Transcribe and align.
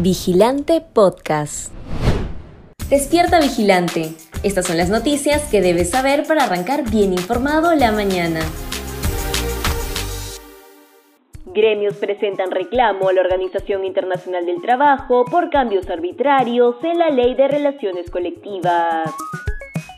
Vigilante 0.00 0.80
Podcast. 0.80 1.72
Despierta 2.90 3.38
Vigilante. 3.38 4.12
Estas 4.42 4.66
son 4.66 4.76
las 4.76 4.90
noticias 4.90 5.48
que 5.50 5.60
debes 5.60 5.90
saber 5.90 6.26
para 6.26 6.44
arrancar 6.44 6.90
bien 6.90 7.12
informado 7.12 7.72
la 7.76 7.92
mañana. 7.92 8.40
Gremios 11.46 11.94
presentan 11.94 12.50
reclamo 12.50 13.08
a 13.08 13.12
la 13.12 13.20
Organización 13.20 13.84
Internacional 13.84 14.44
del 14.44 14.60
Trabajo 14.60 15.24
por 15.26 15.50
cambios 15.50 15.88
arbitrarios 15.88 16.74
en 16.82 16.98
la 16.98 17.10
Ley 17.10 17.36
de 17.36 17.46
Relaciones 17.46 18.10
Colectivas. 18.10 19.12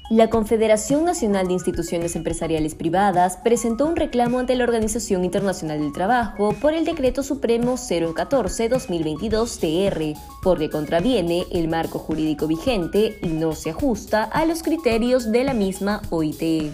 La 0.09 0.31
Confederación 0.31 1.05
Nacional 1.05 1.49
de 1.49 1.55
Instituciones 1.55 2.15
Empresariales 2.15 2.77
Privadas 2.77 3.39
presentó 3.43 3.87
un 3.87 3.97
reclamo 3.97 4.39
ante 4.39 4.55
la 4.55 4.63
Organización 4.63 5.25
Internacional 5.25 5.81
del 5.81 5.93
Trabajo 5.93 6.55
por 6.61 6.75
el 6.75 6.85
Decreto 6.85 7.25
Supremo 7.25 7.75
014-2022-TR, 7.75 10.17
porque 10.45 10.71
contraviene 10.71 11.45
el 11.51 11.67
marco 11.67 11.99
jurídico 11.99 12.47
vigente 12.47 13.19
y 13.21 13.31
no 13.31 13.51
se 13.51 13.71
ajusta 13.71 14.23
a 14.23 14.47
los 14.47 14.63
criterios 14.63 15.33
de 15.33 15.43
la 15.43 15.55
misma 15.55 16.03
OIT. 16.11 16.71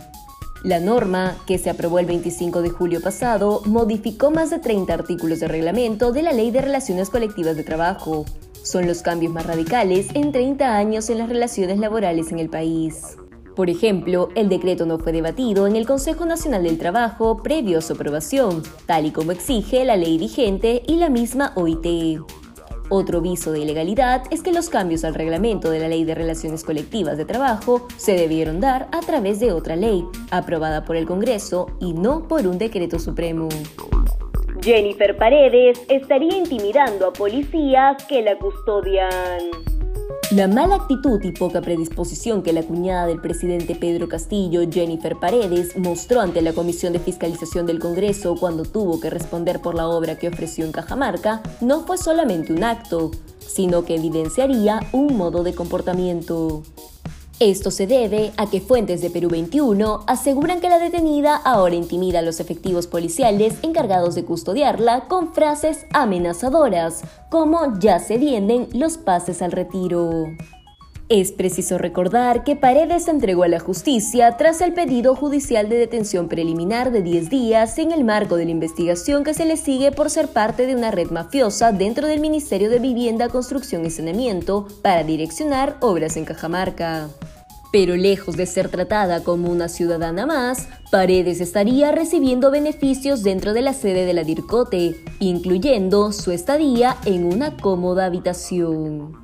La 0.63 0.79
norma, 0.79 1.35
que 1.47 1.57
se 1.57 1.71
aprobó 1.71 2.01
el 2.01 2.07
25 2.07 2.61
de 2.61 2.69
julio 2.69 3.01
pasado, 3.01 3.63
modificó 3.65 4.31
más 4.31 4.51
de 4.51 4.59
30 4.59 4.93
artículos 4.93 5.41
de 5.41 5.49
reglamento 5.49 6.13
de 6.13 6.21
la 6.21 6.35
Ley 6.35 6.51
de 6.51 6.61
Relaciones 6.61 7.09
Colectivas 7.09 7.57
de 7.57 7.65
Trabajo. 7.65 8.27
Son 8.63 8.87
los 8.87 9.01
cambios 9.01 9.33
más 9.33 9.47
radicales 9.47 10.09
en 10.13 10.33
30 10.33 10.77
años 10.77 11.09
en 11.09 11.17
las 11.17 11.31
relaciones 11.31 11.79
laborales 11.79 12.31
en 12.31 12.39
el 12.39 12.51
país. 12.51 13.17
Por 13.55 13.69
ejemplo, 13.69 14.31
el 14.35 14.49
decreto 14.49 14.87
no 14.87 14.99
fue 14.99 15.13
debatido 15.13 15.67
en 15.67 15.77
el 15.77 15.87
Consejo 15.87 16.25
Nacional 16.25 16.63
del 16.63 16.79
Trabajo 16.79 17.43
previo 17.43 17.79
a 17.79 17.83
su 17.83 17.93
aprobación, 17.93 18.63
tal 18.87 19.07
y 19.07 19.11
como 19.11 19.33
exige 19.33 19.85
la 19.85 19.97
ley 19.97 20.17
vigente 20.17 20.83
y 20.87 20.97
la 20.97 21.11
misma 21.11 21.53
OIT. 21.57 22.23
Otro 22.89 23.21
viso 23.21 23.53
de 23.53 23.61
ilegalidad 23.61 24.25
es 24.31 24.43
que 24.43 24.53
los 24.53 24.69
cambios 24.69 25.05
al 25.05 25.15
reglamento 25.15 25.71
de 25.71 25.79
la 25.79 25.89
Ley 25.89 26.05
de 26.05 26.15
Relaciones 26.15 26.63
Colectivas 26.63 27.17
de 27.17 27.25
Trabajo 27.25 27.87
se 27.97 28.13
debieron 28.13 28.61
dar 28.61 28.89
a 28.93 29.01
través 29.01 29.41
de 29.41 29.53
otra 29.53 29.77
ley, 29.77 30.05
aprobada 30.31 30.85
por 30.85 30.97
el 30.97 31.07
Congreso 31.07 31.69
y 31.81 31.95
no 31.95 32.29
por 32.29 32.47
un 32.47 32.59
decreto 32.59 32.99
supremo. 32.99 33.49
Jennifer 34.63 35.17
Paredes 35.17 35.81
estaría 35.89 36.37
intimidando 36.37 37.09
a 37.09 37.13
policías 37.13 38.05
que 38.05 38.23
la 38.23 38.39
custodian. 38.39 39.72
La 40.31 40.49
mala 40.49 40.77
actitud 40.77 41.23
y 41.23 41.33
poca 41.33 41.61
predisposición 41.61 42.43
que 42.43 42.53
la 42.53 42.63
cuñada 42.63 43.07
del 43.07 43.21
presidente 43.21 43.75
Pedro 43.75 44.09
Castillo, 44.09 44.63
Jennifer 44.71 45.17
Paredes, 45.17 45.77
mostró 45.77 46.21
ante 46.21 46.41
la 46.41 46.55
Comisión 46.55 46.93
de 46.93 47.01
Fiscalización 47.01 47.67
del 47.67 47.79
Congreso 47.79 48.37
cuando 48.37 48.63
tuvo 48.63 48.99
que 48.99 49.11
responder 49.11 49.61
por 49.61 49.75
la 49.75 49.89
obra 49.89 50.19
que 50.19 50.29
ofreció 50.29 50.65
en 50.65 50.73
Cajamarca 50.73 51.43
no 51.61 51.81
fue 51.81 51.99
solamente 51.99 52.53
un 52.53 52.65
acto, 52.65 53.11
sino 53.39 53.85
que 53.85 53.97
evidenciaría 53.97 54.81
un 54.93 55.17
modo 55.17 55.43
de 55.43 55.55
comportamiento. 55.55 56.63
Esto 57.43 57.73
se 57.73 57.89
debe 57.89 58.31
a 58.37 58.49
que 58.49 58.61
fuentes 58.61 59.03
de 59.03 59.11
Perú 59.11 59.29
21 59.29 60.05
aseguran 60.07 60.61
que 60.61 60.69
la 60.69 60.79
detenida 60.79 61.35
ahora 61.35 61.75
intimida 61.75 62.21
a 62.21 62.23
los 62.23 62.39
efectivos 62.39 62.87
policiales 62.87 63.55
encargados 63.63 64.15
de 64.15 64.25
custodiarla 64.25 65.09
con 65.09 65.35
frases 65.35 65.87
amenazadoras, 65.93 67.03
como 67.31 67.81
ya 67.81 67.99
se 67.99 68.17
vienen 68.17 68.69
los 68.73 68.97
pases 68.97 69.43
al 69.43 69.51
retiro. 69.51 70.27
Es 71.09 71.33
preciso 71.33 71.79
recordar 71.79 72.45
que 72.45 72.55
Paredes 72.55 73.07
se 73.07 73.11
entregó 73.11 73.43
a 73.43 73.49
la 73.49 73.59
justicia 73.59 74.37
tras 74.37 74.61
el 74.61 74.73
pedido 74.73 75.17
judicial 75.17 75.69
de 75.69 75.79
detención 75.79 76.29
preliminar 76.29 76.93
de 76.93 77.03
10 77.03 77.29
días 77.29 77.77
en 77.79 77.91
el 77.91 78.05
marco 78.05 78.37
de 78.37 78.45
la 78.45 78.53
investigación 78.53 79.25
que 79.25 79.35
se 79.35 79.47
le 79.47 79.57
sigue 79.57 79.91
por 79.91 80.11
ser 80.11 80.29
parte 80.29 80.65
de 80.65 80.77
una 80.77 80.93
red 80.93 81.11
mafiosa 81.11 81.73
dentro 81.73 82.07
del 82.07 82.21
Ministerio 82.21 82.71
de 82.71 82.79
Vivienda, 82.79 83.29
Construcción 83.31 83.85
y 83.85 83.91
Saneamiento 83.91 84.69
para 84.81 85.03
direccionar 85.03 85.77
obras 85.81 86.17
en 86.17 86.25
Cajamarca. 86.25 87.09
Pero 87.73 87.97
lejos 87.97 88.37
de 88.37 88.45
ser 88.45 88.69
tratada 88.69 89.25
como 89.25 89.51
una 89.51 89.69
ciudadana 89.69 90.27
más, 90.27 90.69
Paredes 90.91 91.41
estaría 91.41 91.91
recibiendo 91.91 92.51
beneficios 92.51 93.23
dentro 93.23 93.55
de 93.55 93.63
la 93.63 93.73
sede 93.73 94.05
de 94.05 94.13
la 94.13 94.25
DIRCOTE, 94.25 94.95
incluyendo 95.21 96.13
su 96.13 96.33
estadía 96.33 96.99
en 97.07 97.25
una 97.25 97.57
cómoda 97.57 98.05
habitación. 98.05 99.23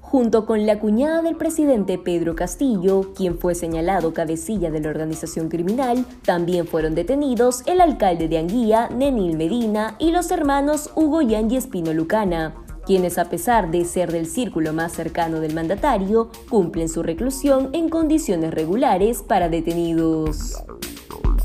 Junto 0.00 0.46
con 0.46 0.64
la 0.64 0.80
cuñada 0.80 1.20
del 1.20 1.36
presidente 1.36 1.98
Pedro 1.98 2.34
Castillo, 2.34 3.12
quien 3.14 3.38
fue 3.38 3.54
señalado 3.54 4.14
cabecilla 4.14 4.70
de 4.70 4.80
la 4.80 4.88
organización 4.88 5.50
criminal, 5.50 6.06
también 6.24 6.66
fueron 6.66 6.94
detenidos 6.94 7.62
el 7.66 7.82
alcalde 7.82 8.26
de 8.28 8.38
Anguía, 8.38 8.88
Nenil 8.88 9.36
Medina, 9.36 9.96
y 9.98 10.10
los 10.10 10.30
hermanos 10.30 10.90
Hugo 10.96 11.20
y 11.20 11.34
Angie 11.34 11.58
Espino 11.58 11.92
Lucana, 11.92 12.54
quienes 12.88 13.18
a 13.18 13.28
pesar 13.28 13.70
de 13.70 13.84
ser 13.84 14.10
del 14.10 14.24
círculo 14.24 14.72
más 14.72 14.92
cercano 14.92 15.40
del 15.40 15.52
mandatario, 15.52 16.30
cumplen 16.48 16.88
su 16.88 17.02
reclusión 17.02 17.68
en 17.74 17.90
condiciones 17.90 18.54
regulares 18.54 19.22
para 19.22 19.50
detenidos. 19.50 20.64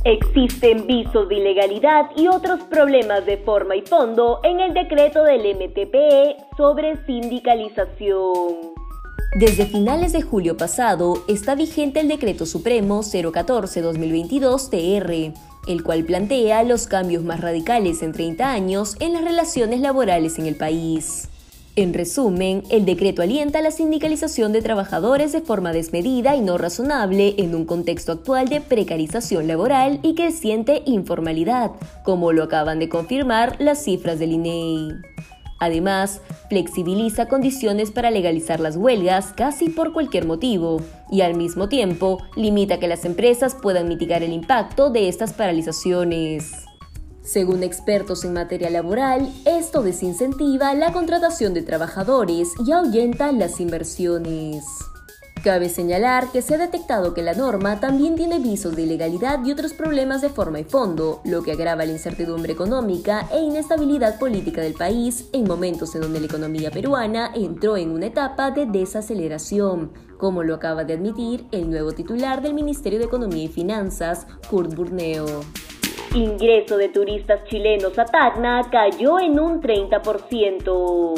Existen 0.05 0.87
visos 0.87 1.27
de 1.27 1.35
ilegalidad 1.35 2.11
y 2.15 2.29
otros 2.29 2.63
problemas 2.63 3.25
de 3.25 3.39
forma 3.39 3.75
y 3.75 3.81
fondo 3.81 4.39
en 4.43 4.61
el 4.61 4.73
decreto 4.73 5.25
del 5.25 5.53
MTPE 5.53 6.37
sobre 6.55 7.05
sindicalización. 7.05 8.71
Desde 9.37 9.65
finales 9.65 10.13
de 10.13 10.21
julio 10.21 10.55
pasado 10.55 11.25
está 11.27 11.55
vigente 11.55 11.99
el 11.99 12.07
Decreto 12.07 12.45
Supremo 12.45 13.01
014-2022-TR, 13.01 15.33
el 15.67 15.83
cual 15.83 16.05
plantea 16.05 16.63
los 16.63 16.87
cambios 16.87 17.25
más 17.25 17.41
radicales 17.41 18.01
en 18.01 18.13
30 18.13 18.49
años 18.49 18.95
en 19.01 19.11
las 19.11 19.25
relaciones 19.25 19.81
laborales 19.81 20.39
en 20.39 20.45
el 20.45 20.55
país. 20.55 21.27
En 21.75 21.95
resumen, 21.95 22.61
el 22.69 22.85
decreto 22.85 23.23
alienta 23.23 23.59
la 23.61 23.71
sindicalización 23.71 24.53
de 24.53 24.61
trabajadores 24.61 25.31
de 25.31 25.41
forma 25.41 25.73
desmedida 25.73 26.35
y 26.35 26.41
no 26.41 26.59
razonable 26.59 27.33
en 27.39 27.55
un 27.55 27.65
contexto 27.65 28.11
actual 28.11 28.47
de 28.47 28.61
precarización 28.61 29.47
laboral 29.47 29.99
y 30.03 30.13
creciente 30.13 30.83
informalidad, 30.85 31.71
como 32.03 32.31
lo 32.31 32.43
acaban 32.43 32.77
de 32.77 32.89
confirmar 32.89 33.55
las 33.59 33.83
cifras 33.83 34.19
del 34.19 34.33
INEI. 34.33 34.89
Además, 35.59 36.21
flexibiliza 36.47 37.27
condiciones 37.27 37.89
para 37.89 38.11
legalizar 38.11 38.59
las 38.59 38.75
huelgas 38.75 39.33
casi 39.35 39.69
por 39.69 39.93
cualquier 39.93 40.25
motivo 40.25 40.79
y 41.09 41.21
al 41.21 41.33
mismo 41.33 41.69
tiempo 41.69 42.21
limita 42.35 42.79
que 42.79 42.87
las 42.87 43.03
empresas 43.03 43.55
puedan 43.59 43.87
mitigar 43.87 44.21
el 44.21 44.33
impacto 44.33 44.91
de 44.91 45.07
estas 45.07 45.33
paralizaciones. 45.33 46.65
Según 47.23 47.63
expertos 47.63 48.25
en 48.25 48.33
materia 48.33 48.69
laboral, 48.69 49.33
esto 49.45 49.81
desincentiva 49.81 50.73
la 50.73 50.91
contratación 50.91 51.53
de 51.53 51.61
trabajadores 51.61 52.49
y 52.65 52.73
ahuyenta 52.73 53.31
las 53.31 53.61
inversiones. 53.61 54.65
Cabe 55.41 55.69
señalar 55.69 56.31
que 56.31 56.41
se 56.41 56.55
ha 56.55 56.57
detectado 56.57 57.13
que 57.13 57.21
la 57.21 57.33
norma 57.33 57.79
también 57.79 58.15
tiene 58.15 58.39
visos 58.39 58.75
de 58.75 58.83
ilegalidad 58.83 59.43
y 59.43 59.51
otros 59.51 59.73
problemas 59.73 60.21
de 60.21 60.29
forma 60.29 60.59
y 60.59 60.63
fondo, 60.65 61.21
lo 61.23 61.43
que 61.43 61.53
agrava 61.53 61.85
la 61.85 61.91
incertidumbre 61.93 62.53
económica 62.53 63.27
e 63.31 63.39
inestabilidad 63.39 64.19
política 64.19 64.61
del 64.61 64.73
país 64.73 65.25
en 65.31 65.45
momentos 65.45 65.95
en 65.95 66.01
donde 66.01 66.19
la 66.19 66.27
economía 66.27 66.71
peruana 66.71 67.31
entró 67.35 67.77
en 67.77 67.91
una 67.91 68.07
etapa 68.07 68.51
de 68.51 68.65
desaceleración, 68.65 69.91
como 70.17 70.43
lo 70.43 70.55
acaba 70.55 70.83
de 70.83 70.93
admitir 70.93 71.45
el 71.51 71.69
nuevo 71.69 71.93
titular 71.93 72.41
del 72.41 72.53
Ministerio 72.53 72.99
de 72.99 73.05
Economía 73.05 73.43
y 73.43 73.49
Finanzas, 73.49 74.27
Kurt 74.49 74.73
Burneo. 74.75 75.41
Ingreso 76.15 76.77
de 76.77 76.89
turistas 76.89 77.43
chilenos 77.45 77.97
a 77.97 78.05
Tacna 78.05 78.61
cayó 78.71 79.19
en 79.19 79.39
un 79.39 79.59
30%. 79.59 81.13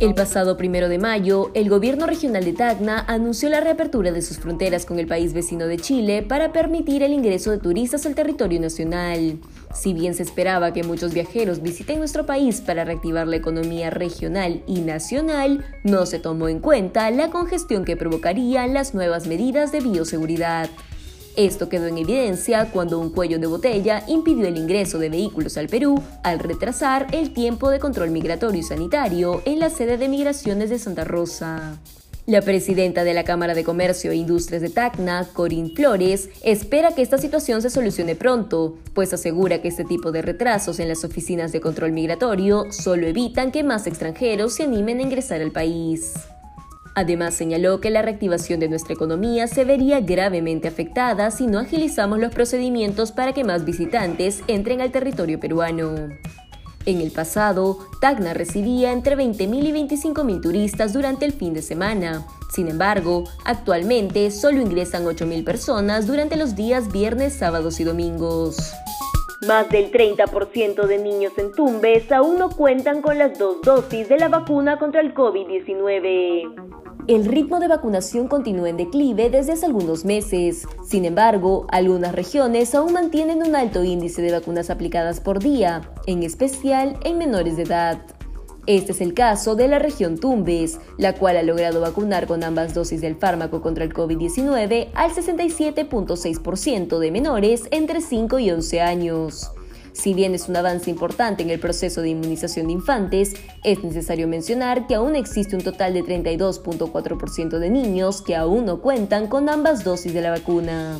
El 0.00 0.14
pasado 0.16 0.56
primero 0.56 0.88
de 0.88 0.98
mayo, 0.98 1.52
el 1.54 1.70
gobierno 1.70 2.06
regional 2.06 2.44
de 2.44 2.52
Tacna 2.52 3.04
anunció 3.06 3.48
la 3.48 3.60
reapertura 3.60 4.10
de 4.10 4.20
sus 4.20 4.40
fronteras 4.40 4.86
con 4.86 4.98
el 4.98 5.06
país 5.06 5.32
vecino 5.32 5.68
de 5.68 5.76
Chile 5.76 6.24
para 6.24 6.50
permitir 6.52 7.04
el 7.04 7.12
ingreso 7.12 7.52
de 7.52 7.58
turistas 7.58 8.04
al 8.04 8.16
territorio 8.16 8.58
nacional. 8.60 9.38
Si 9.72 9.94
bien 9.94 10.14
se 10.14 10.24
esperaba 10.24 10.72
que 10.72 10.82
muchos 10.82 11.14
viajeros 11.14 11.62
visiten 11.62 12.00
nuestro 12.00 12.26
país 12.26 12.60
para 12.60 12.84
reactivar 12.84 13.28
la 13.28 13.36
economía 13.36 13.90
regional 13.90 14.64
y 14.66 14.80
nacional, 14.80 15.64
no 15.84 16.06
se 16.06 16.18
tomó 16.18 16.48
en 16.48 16.58
cuenta 16.58 17.08
la 17.12 17.30
congestión 17.30 17.84
que 17.84 17.96
provocarían 17.96 18.74
las 18.74 18.94
nuevas 18.94 19.28
medidas 19.28 19.70
de 19.70 19.78
bioseguridad. 19.78 20.68
Esto 21.36 21.70
quedó 21.70 21.86
en 21.86 21.96
evidencia 21.96 22.70
cuando 22.70 22.98
un 22.98 23.10
cuello 23.10 23.38
de 23.38 23.46
botella 23.46 24.04
impidió 24.06 24.46
el 24.46 24.58
ingreso 24.58 24.98
de 24.98 25.08
vehículos 25.08 25.56
al 25.56 25.68
Perú 25.68 26.02
al 26.22 26.38
retrasar 26.38 27.06
el 27.12 27.32
tiempo 27.32 27.70
de 27.70 27.78
control 27.78 28.10
migratorio 28.10 28.60
y 28.60 28.64
sanitario 28.64 29.40
en 29.46 29.58
la 29.58 29.70
sede 29.70 29.96
de 29.96 30.08
migraciones 30.08 30.68
de 30.68 30.78
Santa 30.78 31.04
Rosa. 31.04 31.78
La 32.26 32.42
presidenta 32.42 33.02
de 33.02 33.14
la 33.14 33.24
Cámara 33.24 33.54
de 33.54 33.64
Comercio 33.64 34.12
e 34.12 34.16
Industrias 34.16 34.62
de 34.62 34.68
Tacna, 34.68 35.26
Corín 35.32 35.74
Flores, 35.74 36.28
espera 36.44 36.94
que 36.94 37.02
esta 37.02 37.18
situación 37.18 37.62
se 37.62 37.70
solucione 37.70 38.14
pronto, 38.14 38.76
pues 38.94 39.12
asegura 39.12 39.60
que 39.60 39.68
este 39.68 39.84
tipo 39.84 40.12
de 40.12 40.22
retrasos 40.22 40.78
en 40.78 40.88
las 40.88 41.02
oficinas 41.02 41.50
de 41.50 41.60
control 41.60 41.92
migratorio 41.92 42.70
solo 42.70 43.06
evitan 43.08 43.50
que 43.50 43.64
más 43.64 43.88
extranjeros 43.88 44.54
se 44.54 44.62
animen 44.62 44.98
a 44.98 45.02
ingresar 45.02 45.40
al 45.40 45.50
país. 45.50 46.12
Además, 46.94 47.34
señaló 47.34 47.80
que 47.80 47.90
la 47.90 48.02
reactivación 48.02 48.60
de 48.60 48.68
nuestra 48.68 48.94
economía 48.94 49.46
se 49.46 49.64
vería 49.64 50.00
gravemente 50.00 50.68
afectada 50.68 51.30
si 51.30 51.46
no 51.46 51.58
agilizamos 51.58 52.18
los 52.18 52.34
procedimientos 52.34 53.12
para 53.12 53.32
que 53.32 53.44
más 53.44 53.64
visitantes 53.64 54.42
entren 54.46 54.80
al 54.80 54.92
territorio 54.92 55.40
peruano. 55.40 56.10
En 56.84 57.00
el 57.00 57.12
pasado, 57.12 57.78
Tacna 58.00 58.34
recibía 58.34 58.92
entre 58.92 59.16
20.000 59.16 59.68
y 59.68 59.72
25.000 59.72 60.40
turistas 60.42 60.92
durante 60.92 61.24
el 61.24 61.32
fin 61.32 61.54
de 61.54 61.62
semana. 61.62 62.26
Sin 62.52 62.68
embargo, 62.68 63.24
actualmente 63.44 64.30
solo 64.30 64.60
ingresan 64.60 65.04
8.000 65.04 65.44
personas 65.44 66.06
durante 66.06 66.36
los 66.36 66.56
días 66.56 66.90
viernes, 66.92 67.34
sábados 67.34 67.78
y 67.78 67.84
domingos. 67.84 68.56
Más 69.46 69.68
del 69.70 69.90
30% 69.90 70.86
de 70.86 70.98
niños 70.98 71.32
en 71.36 71.50
Tumbes 71.50 72.12
aún 72.12 72.38
no 72.38 72.48
cuentan 72.50 73.02
con 73.02 73.18
las 73.18 73.36
dos 73.36 73.60
dosis 73.62 74.08
de 74.08 74.16
la 74.16 74.28
vacuna 74.28 74.78
contra 74.78 75.00
el 75.00 75.14
COVID-19. 75.14 76.72
El 77.08 77.24
ritmo 77.24 77.58
de 77.58 77.66
vacunación 77.66 78.28
continúa 78.28 78.68
en 78.68 78.76
declive 78.76 79.30
desde 79.30 79.54
hace 79.54 79.66
algunos 79.66 80.04
meses. 80.04 80.68
Sin 80.84 81.04
embargo, 81.04 81.66
algunas 81.70 82.14
regiones 82.14 82.72
aún 82.76 82.92
mantienen 82.92 83.42
un 83.42 83.56
alto 83.56 83.82
índice 83.82 84.22
de 84.22 84.30
vacunas 84.30 84.70
aplicadas 84.70 85.18
por 85.18 85.40
día, 85.40 85.90
en 86.06 86.22
especial 86.22 86.96
en 87.04 87.18
menores 87.18 87.56
de 87.56 87.64
edad. 87.64 88.00
Este 88.66 88.92
es 88.92 89.00
el 89.00 89.12
caso 89.12 89.56
de 89.56 89.66
la 89.66 89.80
región 89.80 90.18
Tumbes, 90.18 90.78
la 90.96 91.14
cual 91.14 91.36
ha 91.36 91.42
logrado 91.42 91.80
vacunar 91.80 92.28
con 92.28 92.44
ambas 92.44 92.74
dosis 92.74 93.00
del 93.00 93.16
fármaco 93.16 93.60
contra 93.60 93.82
el 93.82 93.92
COVID-19 93.92 94.90
al 94.94 95.10
67.6% 95.10 96.98
de 96.98 97.10
menores 97.10 97.64
entre 97.72 98.00
5 98.00 98.38
y 98.38 98.50
11 98.52 98.80
años. 98.80 99.50
Si 99.92 100.14
bien 100.14 100.34
es 100.34 100.48
un 100.48 100.56
avance 100.56 100.90
importante 100.90 101.42
en 101.42 101.50
el 101.50 101.58
proceso 101.58 102.02
de 102.02 102.10
inmunización 102.10 102.68
de 102.68 102.72
infantes, 102.74 103.34
es 103.64 103.82
necesario 103.82 104.28
mencionar 104.28 104.86
que 104.86 104.94
aún 104.94 105.16
existe 105.16 105.56
un 105.56 105.62
total 105.62 105.92
de 105.92 106.02
32.4% 106.02 107.58
de 107.58 107.68
niños 107.68 108.22
que 108.22 108.36
aún 108.36 108.64
no 108.64 108.80
cuentan 108.80 109.26
con 109.26 109.48
ambas 109.48 109.84
dosis 109.84 110.14
de 110.14 110.22
la 110.22 110.30
vacuna. 110.30 110.98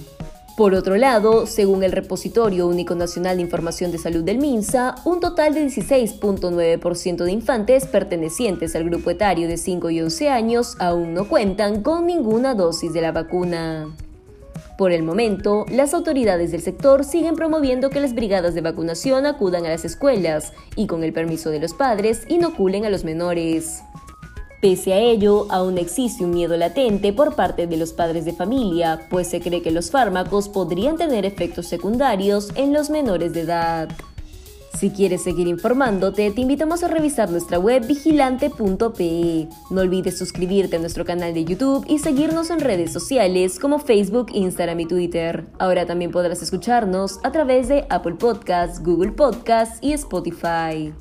Por 0.56 0.74
otro 0.74 0.96
lado, 0.96 1.46
según 1.46 1.82
el 1.82 1.92
Repositorio 1.92 2.68
Único 2.68 2.94
Nacional 2.94 3.36
de 3.36 3.42
Información 3.42 3.90
de 3.90 3.96
Salud 3.96 4.22
del 4.22 4.36
MINSA, 4.36 4.96
un 5.06 5.18
total 5.18 5.54
de 5.54 5.66
16.9% 5.66 7.24
de 7.24 7.32
infantes 7.32 7.86
pertenecientes 7.86 8.76
al 8.76 8.84
grupo 8.84 9.10
etario 9.10 9.48
de 9.48 9.56
5 9.56 9.88
y 9.88 10.02
11 10.02 10.28
años 10.28 10.76
aún 10.78 11.14
no 11.14 11.26
cuentan 11.26 11.82
con 11.82 12.06
ninguna 12.06 12.54
dosis 12.54 12.92
de 12.92 13.00
la 13.00 13.12
vacuna. 13.12 13.96
Por 14.76 14.92
el 14.92 15.02
momento, 15.02 15.64
las 15.70 15.94
autoridades 15.94 16.52
del 16.52 16.60
sector 16.60 17.04
siguen 17.04 17.34
promoviendo 17.34 17.88
que 17.88 18.00
las 18.00 18.14
brigadas 18.14 18.54
de 18.54 18.60
vacunación 18.60 19.24
acudan 19.24 19.64
a 19.64 19.70
las 19.70 19.86
escuelas 19.86 20.52
y 20.76 20.86
con 20.86 21.02
el 21.02 21.14
permiso 21.14 21.48
de 21.48 21.60
los 21.60 21.72
padres 21.72 22.24
inoculen 22.28 22.84
a 22.84 22.90
los 22.90 23.04
menores. 23.04 23.82
Pese 24.62 24.92
a 24.92 25.00
ello, 25.00 25.48
aún 25.50 25.76
existe 25.76 26.24
un 26.24 26.30
miedo 26.30 26.56
latente 26.56 27.12
por 27.12 27.34
parte 27.34 27.66
de 27.66 27.76
los 27.76 27.92
padres 27.92 28.24
de 28.24 28.32
familia, 28.32 29.08
pues 29.10 29.26
se 29.26 29.40
cree 29.40 29.60
que 29.60 29.72
los 29.72 29.90
fármacos 29.90 30.48
podrían 30.48 30.96
tener 30.96 31.26
efectos 31.26 31.66
secundarios 31.66 32.52
en 32.54 32.72
los 32.72 32.88
menores 32.88 33.32
de 33.32 33.40
edad. 33.40 33.88
Si 34.78 34.90
quieres 34.90 35.24
seguir 35.24 35.48
informándote, 35.48 36.30
te 36.30 36.40
invitamos 36.40 36.84
a 36.84 36.88
revisar 36.88 37.28
nuestra 37.28 37.58
web 37.58 37.84
vigilante.pe. 37.88 39.48
No 39.70 39.80
olvides 39.80 40.16
suscribirte 40.16 40.76
a 40.76 40.78
nuestro 40.78 41.04
canal 41.04 41.34
de 41.34 41.44
YouTube 41.44 41.84
y 41.88 41.98
seguirnos 41.98 42.50
en 42.50 42.60
redes 42.60 42.92
sociales 42.92 43.58
como 43.58 43.80
Facebook, 43.80 44.28
Instagram 44.32 44.78
y 44.78 44.86
Twitter. 44.86 45.44
Ahora 45.58 45.86
también 45.86 46.12
podrás 46.12 46.40
escucharnos 46.40 47.18
a 47.24 47.32
través 47.32 47.66
de 47.66 47.84
Apple 47.90 48.14
Podcasts, 48.14 48.80
Google 48.80 49.10
Podcasts 49.10 49.78
y 49.80 49.92
Spotify. 49.92 50.94